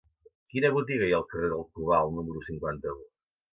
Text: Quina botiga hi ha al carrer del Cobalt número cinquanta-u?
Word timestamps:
Quina 0.53 0.71
botiga 0.77 1.09
hi 1.09 1.13
ha 1.17 1.19
al 1.19 1.27
carrer 1.35 1.51
del 1.53 1.63
Cobalt 1.77 2.17
número 2.19 2.45
cinquanta-u? 2.51 3.01